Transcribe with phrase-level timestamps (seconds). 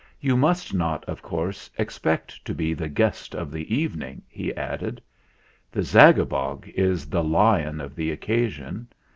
[0.19, 4.99] "You must not, of course, expect to be the Guest of the Evening," he added.
[5.71, 8.87] "The Zagabog is the Lion of the occasion.